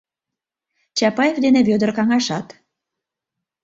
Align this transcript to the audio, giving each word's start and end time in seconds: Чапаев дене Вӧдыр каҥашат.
Чапаев 0.97 1.37
дене 1.45 1.61
Вӧдыр 1.67 1.89
каҥашат. 1.97 2.47